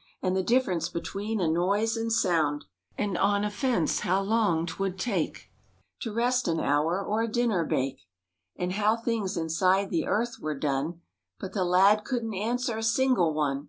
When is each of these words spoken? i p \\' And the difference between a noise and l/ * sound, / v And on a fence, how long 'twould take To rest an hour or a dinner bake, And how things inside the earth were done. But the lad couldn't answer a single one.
i 0.00 0.02
p 0.02 0.06
\\' 0.20 0.20
And 0.28 0.34
the 0.34 0.42
difference 0.42 0.88
between 0.88 1.42
a 1.42 1.46
noise 1.46 1.94
and 1.94 2.06
l/ 2.06 2.10
* 2.10 2.10
sound, 2.10 2.64
/ 2.80 2.96
v 2.96 3.02
And 3.04 3.18
on 3.18 3.44
a 3.44 3.50
fence, 3.50 3.98
how 4.00 4.22
long 4.22 4.64
'twould 4.64 4.98
take 4.98 5.50
To 6.00 6.10
rest 6.10 6.48
an 6.48 6.58
hour 6.58 7.04
or 7.04 7.20
a 7.24 7.28
dinner 7.30 7.66
bake, 7.66 8.00
And 8.56 8.72
how 8.72 8.96
things 8.96 9.36
inside 9.36 9.90
the 9.90 10.06
earth 10.06 10.38
were 10.40 10.58
done. 10.58 11.02
But 11.38 11.52
the 11.52 11.66
lad 11.66 12.06
couldn't 12.06 12.32
answer 12.32 12.78
a 12.78 12.82
single 12.82 13.34
one. 13.34 13.68